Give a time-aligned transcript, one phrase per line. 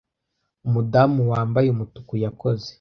[0.67, 2.67] Umudamu wambaye Umutuku yakoze